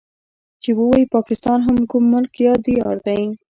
[0.61, 3.21] چې ووايي پاکستان هم کوم ملک يا ديار دی.